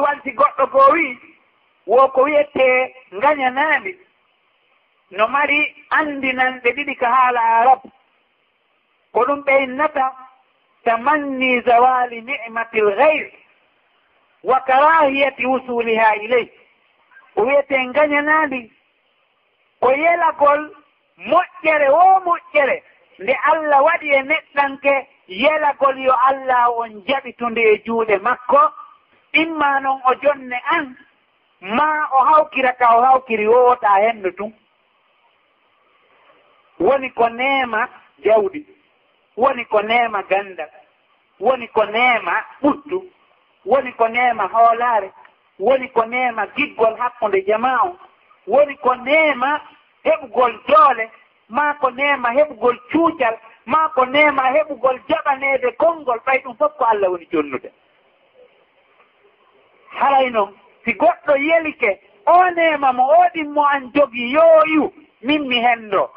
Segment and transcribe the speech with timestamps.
[0.00, 1.18] wolwanti goɗɗo goo wii
[1.86, 2.66] wo ko wiyete
[3.22, 3.92] gañanaami
[5.10, 5.58] no mari
[5.90, 7.80] anndinanɗe ɗiɗi ka haala arab.
[9.12, 10.04] Ko ɗum ɓeynnata
[10.84, 13.26] tamanni zawali nicmati lgayr
[14.42, 16.46] wa karahiyati wusuliha iley
[17.34, 18.70] ko wiyete gañanaandi
[19.80, 20.60] ko yelagol
[21.30, 22.82] moƴƴere wo moƴƴere
[23.18, 28.72] nde allah waɗi e neɗɗanke yelagol yo allah on jaɓitunde e juuɗe makko.
[29.32, 30.96] imma noon o jonne an
[31.60, 34.52] ma o hawkira ka o hawkiri wowoɗa henndu tun.
[36.80, 37.88] Woni ko neema
[38.24, 38.66] jawdi
[39.36, 40.70] woni ko neema gandal
[41.40, 42.98] woni ko neema ɓuttu
[43.64, 45.12] woni ko neema hoolaare
[45.58, 47.96] woni ko neema giggol hakkunde jama o
[48.46, 49.60] woni ko neema
[50.04, 51.10] heɓugol doole
[51.48, 53.36] ma ko neema heɓugol cuucal
[53.66, 57.70] ma ko neema heɓugol jaɓaneede konngol ɓay ɗum fof ko allah woni jonnude.
[60.00, 60.50] haray noon
[60.84, 61.90] si goɗɗo yelike
[62.26, 64.92] o nema mo o ɗimmo an jogii yooyu
[65.22, 66.10] min mi henndo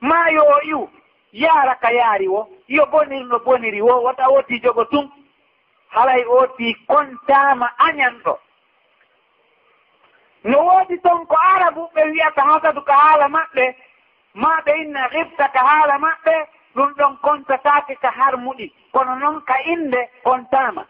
[0.00, 0.88] ma yooyu
[1.32, 5.06] yaara ka yaari wo yo bonirno boniri wo wota woti jogo tun.
[5.94, 8.34] Halay ooti kontaama añanɗo.
[10.44, 13.64] No woodi toon ko arabu ɓe wiyata hasadu ka haala maɓɓe
[14.34, 16.34] ma ɓe inna hifta ka haala maɓɓe
[16.74, 18.72] ɗum ɗon kontataake ka harmuɗi.
[18.92, 20.82] Kono noon ka innde kontaama.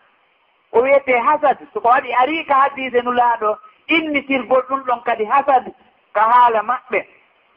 [0.72, 5.72] o wiyete hasad soko waɗi ari ka haddise nulaaɗo innitirgol ɗum ɗon kadi hasad
[6.14, 7.06] ka haala maɓɓe.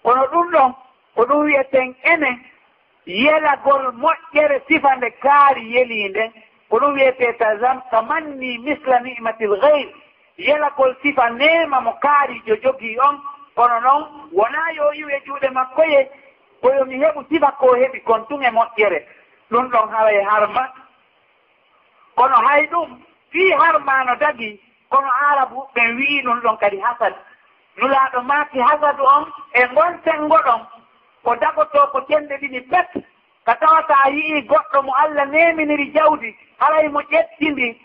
[0.03, 0.73] Kono ɗum ɗon
[1.15, 2.39] ko ɗum wiyeten enen
[3.05, 6.31] yelagol moƴƴere sifa nde kaari yelii nden
[6.69, 9.89] ko ɗum wiyete tasam tamanni misla nimatil geyr
[10.37, 13.19] yelagol sifa nema mo kaarijo jogii on.
[13.55, 16.09] Kono noon wonaa yo yiwe juuɗe makkoye
[16.61, 18.99] koyomi heɓu sifa ko heɓi kon tun e moƴƴere.
[19.51, 20.71] Ɗum ɗon haray harma
[22.15, 22.99] kono hay ɗum
[23.31, 24.59] fii har ma dagi
[24.89, 27.13] kono arabu ɓe wii non ɗon kadi hasad.
[27.77, 30.61] Nulaaɗo maaki hasadu on e ngon senngo ɗon
[31.23, 32.89] ko dagoto ko cennde ɗiɗi pet
[33.45, 37.77] ka tawata a yii goɗɗo mo allah neminiri jawdi haray mo ƴettindi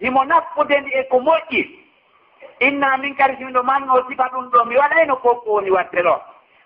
[0.00, 1.62] himo naffude ndi e ko moƴƴi.
[2.60, 6.20] Inna min kadi simiɗo manno sifa ɗum ɗo mi waɗayno ko ko woni watte ɗo.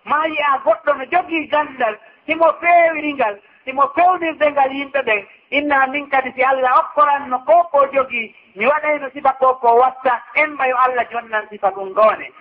[0.05, 5.87] Ma yiya goɗɗo no jogii ganndal himo feewiri ngal himo fewnirde ngal yimɓe ɓen inna
[5.87, 10.51] min kadi si allah okkoranno ko ko jogii mi waɗayno sifa ko ko watta en
[10.55, 12.33] mbayo allah jonnan sifa ɗum ɗone.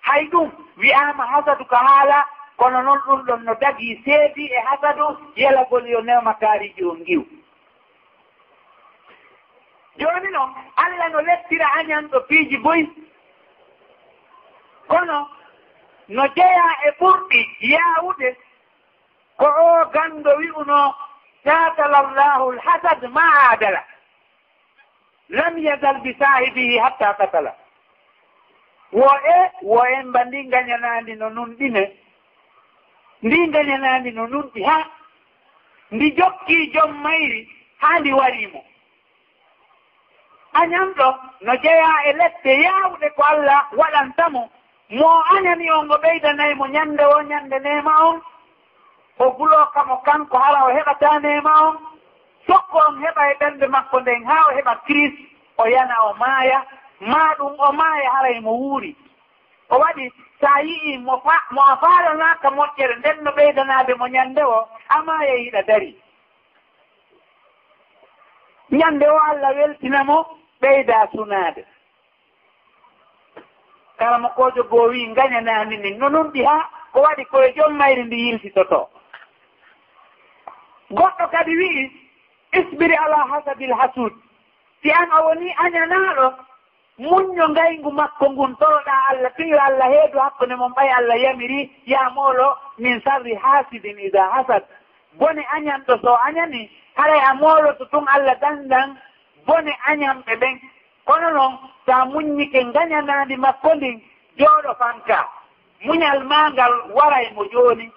[0.00, 2.26] Hay ɗum wi'ama hasadu ko haala
[2.56, 5.04] kono noon ɗum ɗon no dagii seedi e hasadu
[5.36, 7.22] yelagol yo newmakaariji um ngiw.
[9.98, 12.88] Jooni noon allah no lettira añanɗo piiji boyi
[14.88, 15.28] kono
[16.08, 18.36] no jeya e ɓurɗi yaawude
[19.38, 20.94] ko o ganndo wi'uno
[21.48, 23.82] qatala llahu alhasad ma adala
[25.28, 27.52] lam yazal bi sahibihi hatta katala
[28.92, 31.82] wo e wo en mba ndi gañanaandi no nun ɗine
[33.22, 34.78] ndi gañanaandi no nunɗi ha
[35.94, 37.40] ndi jokkii jom mayri
[37.82, 38.60] haa ndi wariimo
[40.60, 41.08] añanɗo
[41.44, 44.42] no jeyaa e lette yawɗe ko allah waɗantamo
[44.98, 48.16] mo añani on o ɓeydanaymo ñande o ñande nema on
[49.18, 51.76] o gulo kamo kanko hala o heɓata nema on
[52.46, 55.18] sokko on heɓa e ɓernde makko nden ha o heɓa christ
[55.58, 56.58] o yana o maaya
[57.00, 58.96] ma ɗum o maaya haray mo wuuri.
[59.70, 64.42] O waɗi sa yii mo fa mo a faalanaka moƴƴere nden no ɓeydanaade mo ñande
[64.44, 66.00] o a maaya e yiɗa dari.
[68.70, 70.26] Ñande o allah weltinamo
[70.62, 71.64] ɓeyda sunaade.
[73.98, 78.04] Kala mo kojo goo wii gañanaani nin no nunɗi ha ko waɗi koye jom mayri
[78.04, 78.88] ndi yilsitoto
[80.90, 81.90] goɗɗo kadi wi'i
[82.52, 84.12] isbiri ala hasabil hasud.
[84.82, 86.26] Si an a woni añanaaɗo
[86.98, 92.56] muñño ngayngu makko ngun toroɗa allah piyo allah heedu hakkunde mon ɓay allah yamiri yaamoolo
[92.78, 94.62] min sarri hasidin ida hasad.
[95.18, 98.96] Bone añanɗo so añani haray a mooloto tun allah dandan
[99.46, 100.60] bone añamɓe ɓen.
[101.04, 104.00] Kono noon sa muññike ngañanaandi makko ndin
[104.38, 105.28] jooɗo fanka.
[105.84, 107.90] Muñal maa ngal waray mo jooni.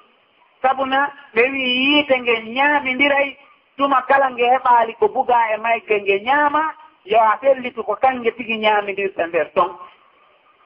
[0.61, 3.37] sabuna ɓe wi yiite nge ñaamindiray
[3.77, 6.63] tuma kala nge heɓaali ko buga e mayke nge ñaama
[7.05, 9.71] yo a fellitu ko kange tigi ñaamindirta nder ton.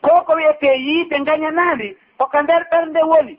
[0.02, 1.88] Ko ko wiyete yiite gañanaandi
[2.20, 3.36] hoko nder ɓernde woni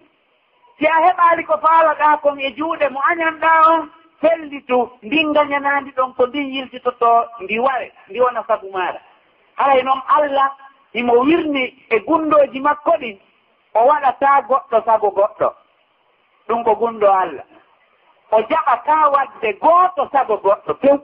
[0.79, 3.89] si a heɓaali ko faalaɗaa kon e juuɗe mo añanɗaa on
[4.21, 7.11] fellitu ndin gañanaandi ɗon ko ndin yiltitoto
[7.41, 9.01] ndi ware ndi wona sabu maaɗa
[9.57, 10.51] haray noon allah
[10.95, 13.19] himo wirni e gunndooji makko ɗin
[13.75, 15.49] o waɗataa goɗɗo sago goɗɗo.
[16.49, 17.45] ɗum ko gunɗo allah.
[18.31, 20.97] O jaɓa ta wadde gooto sago goɗɗo pew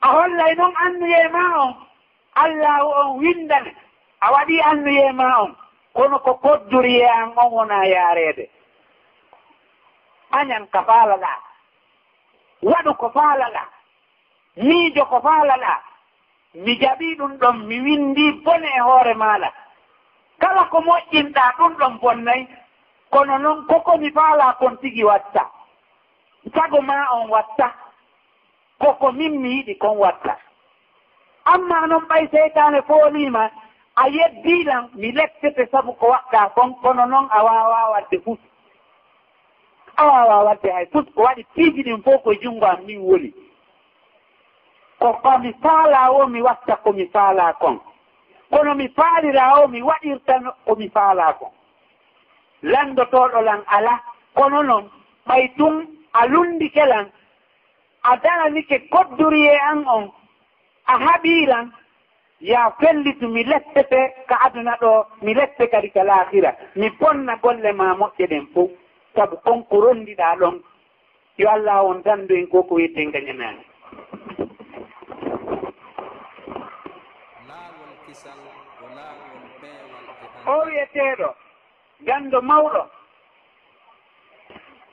[0.00, 1.74] a hollay noon annuye ma on.
[2.34, 3.74] Allahu on windane
[4.20, 5.56] a waɗi annuye ma on.
[5.94, 8.48] Kono ko kodduriye an on wona yaareede
[10.32, 11.30] añan ka faalaɗa
[12.62, 13.62] waɗu ko faalaɗa
[14.56, 15.74] miijo ko faalaɗa
[16.54, 19.48] mi jaɓi ɗum ɗon mi windi bone e hoore maɗa
[20.40, 22.46] kala ko moƴƴinɗa ɗum ɗon bonnayi
[23.12, 25.44] kono noon koko mi faala kon tigi watta.
[26.54, 27.68] Sago ma on watta.
[28.80, 30.36] Koko min mi yiɗi kon watta.
[31.44, 33.50] Amma noon ɓay seytane foolima
[33.96, 38.38] a yeddiɗan mi lettete sabu ko waɗɗa kon kono noon a wawa wadde fus.
[39.96, 43.30] A wawa wadde hay fus ko waɗi piiji ɗin fof koye junngo am min woni.
[45.00, 47.80] Ko komi faala o mi watta komi faala kon.
[48.50, 50.34] Kono mi faalira o mi waɗirta
[50.66, 51.50] komi faala kon.
[52.62, 54.00] landotoɗo lan ala
[54.34, 54.84] kono noon
[55.26, 57.06] ɓay tun a lundike lan
[58.02, 60.10] a daranike kodduriye an on
[60.86, 61.70] a haɓiran
[62.40, 67.72] ya fellitu mi lettete ka aduna ɗo mi lette kadi ka laahira mi bonna golle
[67.72, 68.70] ma moƴƴe ɗen fof
[69.14, 70.62] sabu konko rondiɗa ɗon.
[71.38, 73.64] Yo allah on dandu en ko ko wiyeten gañanani
[80.46, 81.28] o wiyeteɗo.
[82.06, 82.82] ganndo mawɗo.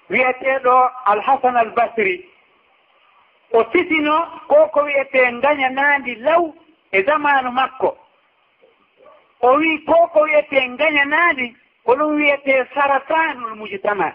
[0.10, 0.76] Wiyeteeɗo
[1.06, 2.16] alhasan albasri.
[3.54, 4.16] O sisino
[4.48, 6.44] ko ko wiyetee ngaña naandi law
[6.92, 7.90] e zamanu makko.
[9.42, 14.10] O wii ko ko wiyetee ngaña naandi ko ɗum wiyetee saratanul mujtama.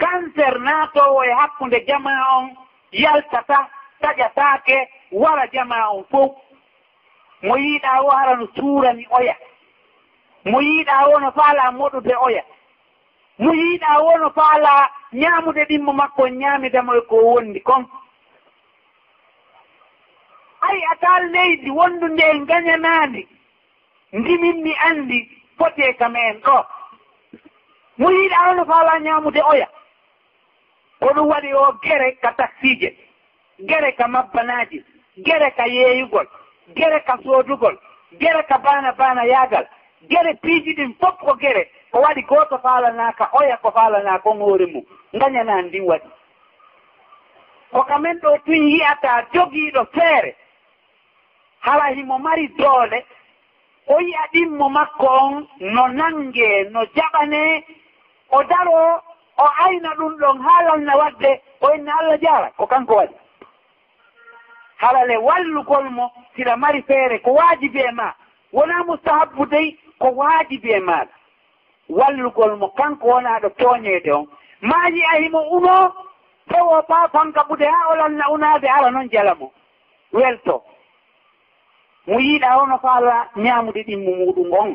[0.00, 2.46] Cancer naatowo e hakkunde jama on
[2.92, 3.68] yaltata
[4.02, 6.30] taƴataake wara jama on fof
[7.42, 9.34] mo yiiɗaa wara no suurani oya.
[10.50, 12.42] mo yiiɗa wono faala moɗude oya.
[13.38, 17.86] Mo yiiɗa wono faala ñaamude ɗimmo makko ñaamidamo e ko wondi kon.
[20.60, 23.22] Ay atal leydi wondude e gañanaandi
[24.12, 25.18] ndimin mi anndi
[25.58, 26.56] foti e kam en ɗo.
[27.98, 29.68] Mo yiiɗa wono faala ñaamude oya.
[31.00, 32.88] Ko ɗum waɗi o gere ka taxiije
[33.68, 34.84] gere ka mabbanaaji
[35.26, 36.26] gere ka yeeyugol
[36.76, 37.76] gere ka soodugol
[38.20, 39.66] gere ka baana baana yaagal.
[40.06, 44.66] gere piiji ɗin fof ko gere ko waɗi gooto faalanaaka oya ko faalanaa kon hoore
[44.66, 44.84] mum
[45.20, 46.08] gañana ndin waɗi.
[47.72, 50.36] Ko kamen ɗo tun yiyata jogiiɗo feere
[51.60, 53.04] hara himo mari doole
[53.86, 57.64] o yiya ɗinmo makko on no nange no jaɓane
[58.30, 59.02] o daro
[59.38, 63.14] o ayna ɗum ɗon haalalna waɗde o inna allah jaara ko kanko waɗi.
[64.80, 68.14] Harale wallugol mo sira mari feere ko waajibi e ma
[68.52, 71.14] wonaa mustahabbu dey ko waajibi e maaɗa
[71.88, 74.26] wallugol mo kanko wonaɗo tooñeede on.
[74.60, 75.76] Ma yiyahimo uno
[76.48, 79.52] tewo paafon kaɓude haa olonna unaade ala noon jala mo.
[80.12, 80.64] Welto.
[82.06, 84.70] Mo yiiɗa ono faala ñaamude ɗimmo muɗum on.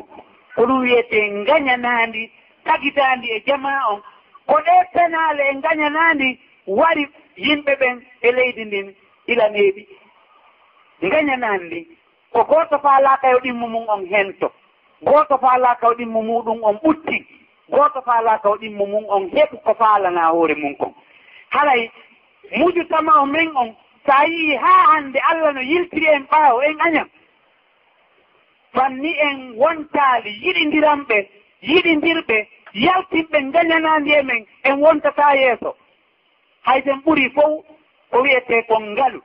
[0.54, 2.22] Ko ɗum wiyete gañanaandi
[2.64, 4.00] tagitaandi e jama on.
[4.46, 6.28] Ko ɗe penaale e gañanaandi
[6.66, 7.04] wari
[7.36, 8.94] yimɓe ɓen e leydi ndin
[9.26, 9.82] ila neeɓi
[11.12, 11.80] gañanaandi
[12.32, 14.52] ko gooto faalaaka yo ɗimmo mum on hento.
[15.04, 17.16] gooto goto faala kawɗinmo muɗum on ɓutti.
[17.70, 20.92] Gooto goto faala kawɗinmo mum on heɓu ko faalanaa hoore mum kon.
[21.50, 21.90] Haray
[22.58, 26.78] muju tamaw men on so a yii haa hannde allah no yiltiri en ɓaawo en
[26.86, 27.08] añam
[28.74, 31.16] fanni en wontaali yiɗindiranɓe
[31.62, 32.36] yiɗindirɓe
[32.74, 35.76] yaltinɓe gañanaandi e men en wontata yeeso.
[36.66, 37.64] Hayten ɓuri fof
[38.10, 39.20] ko wiyetee kon ngalu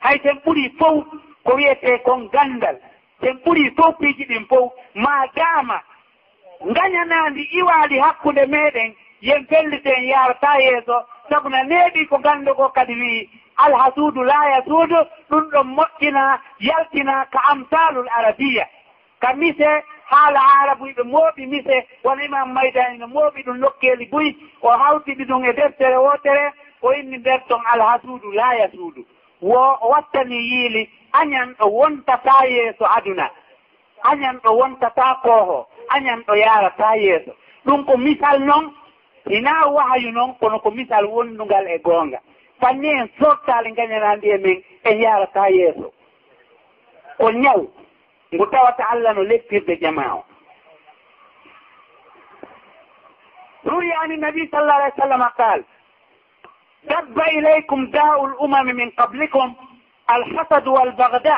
[0.00, 1.04] hayten ɓuri fof
[1.44, 2.76] ko wiyetee kon ganndal
[3.20, 5.80] ten ɓuri fof piiji ɗin fof ma ƴaama.
[6.64, 11.04] Gañanaandi iwaali hakkunde meeɗen yen pelliten yarata yeeso.
[11.28, 14.96] Sabu no neeɓi ko ganndo kadi wii alhasuudu laaya suudu
[15.30, 18.66] ɗum ɗon moƴƴina yaltina ka amsalul arabiya.
[19.20, 24.34] Ka mise haala arabu ɓe mooɓi mise wona imam maydani no mooɓi ɗum lokkeeli buy
[24.62, 29.04] o hawtiɗi ɗum e deftere wootere o inni nder ton alhasuudu laaya suudu
[29.40, 33.30] wo o wattani yiili añan ɗo wonta taa yeeso aduna.
[34.10, 37.32] añan ɗo wontata kooho añan ɗo yarata yeeso.
[37.66, 38.74] Ɗum ko misal noon
[39.28, 42.18] hina wahayu noon kono ko misal wonndugal e goonga.
[42.60, 45.92] Fanni en sortali gañanandi e men en yarata yeeso.
[47.18, 47.60] Ko ñaw
[48.34, 50.24] ngu tawata allah no leppirde jama o.
[53.66, 55.64] روي ani nabi sallah alah w sallam قال
[56.90, 59.54] dabba ilaykum داء الأمم min qablikum
[60.08, 61.36] alhasadu walbagda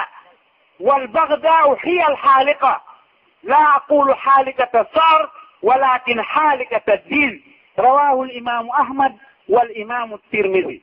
[0.81, 2.81] walbagdau hiya الحالقة.
[3.45, 5.31] la aqulu حالقة sar
[5.63, 7.43] walakin حالقة din
[7.77, 9.13] rawahu الإمام ahmad
[9.49, 10.83] walimamu tirmidi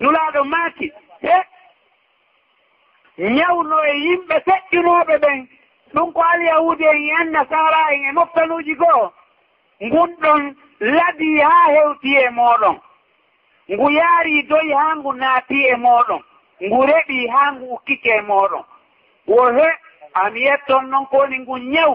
[0.00, 0.86] nulaaɗo maaki
[1.22, 1.36] he
[3.36, 5.38] ñawno e yimɓe seƴƴinooɓe ɓen
[5.94, 9.12] ɗum ko alyahudi en e annasara en e moftanuuji goo
[9.86, 10.42] ngunɗon
[10.96, 12.76] ladii haa hewti e mooɗon
[13.72, 16.22] ngu yaarii doyi haa ngu naatii e mooɗon
[16.66, 18.64] ngu reɓii haa ngu ukkike e mooɗon
[19.28, 19.68] wo he
[20.22, 21.92] ami yetton noon ko woni ngun ñaw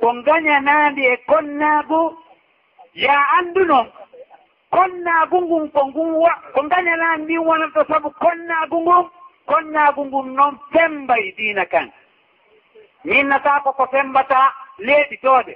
[0.00, 2.02] ko gañanaandi e konnaagu.
[3.04, 3.88] Ya anndu noon
[4.74, 9.06] konnaagu ngun ko ngun wa ko gañanaan ndin wonata sabu konnaagu ngun
[9.50, 11.86] konnaagu ngun noon fembay diina kan.
[13.04, 14.48] Minnataako ko fembataa
[14.86, 15.54] leeɗitoode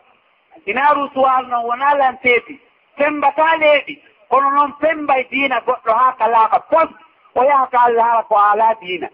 [0.70, 2.54] inaaru suwaal noon wonaa lanteeti
[2.98, 3.94] fembataa leeɗi
[4.30, 6.88] kono noon fembay diina goɗɗo haa kalaaɓa pos
[7.34, 9.08] o yahata allah haala ko alaa diina.